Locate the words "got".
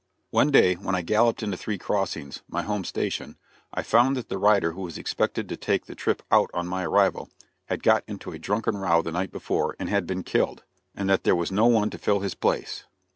7.83-8.03